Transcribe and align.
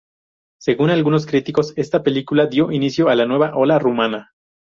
Según 0.59 0.89
algunos 0.89 1.27
críticos, 1.27 1.73
esta 1.75 2.01
película 2.01 2.47
dio 2.47 2.71
inicio 2.71 3.09
a 3.09 3.15
la 3.15 3.27
nueva 3.27 3.55
ola 3.55 3.77
rumana. 3.77 4.31